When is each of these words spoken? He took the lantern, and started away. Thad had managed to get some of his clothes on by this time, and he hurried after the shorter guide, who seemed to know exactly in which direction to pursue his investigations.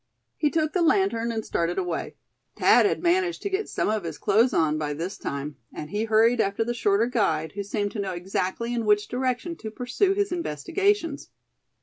He 0.35 0.49
took 0.49 0.73
the 0.73 0.81
lantern, 0.81 1.31
and 1.31 1.45
started 1.45 1.77
away. 1.77 2.15
Thad 2.57 2.87
had 2.87 3.03
managed 3.03 3.43
to 3.43 3.51
get 3.51 3.69
some 3.69 3.87
of 3.87 4.03
his 4.03 4.17
clothes 4.17 4.51
on 4.51 4.79
by 4.79 4.95
this 4.95 5.15
time, 5.15 5.57
and 5.71 5.91
he 5.91 6.05
hurried 6.05 6.41
after 6.41 6.63
the 6.63 6.73
shorter 6.73 7.05
guide, 7.05 7.51
who 7.51 7.61
seemed 7.61 7.91
to 7.91 7.99
know 7.99 8.13
exactly 8.13 8.73
in 8.73 8.85
which 8.85 9.07
direction 9.07 9.55
to 9.57 9.69
pursue 9.69 10.13
his 10.13 10.31
investigations. 10.31 11.29